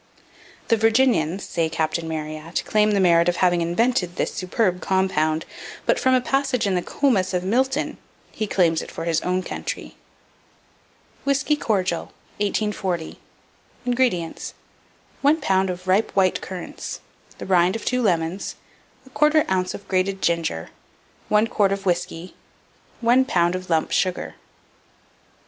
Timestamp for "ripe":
15.87-16.09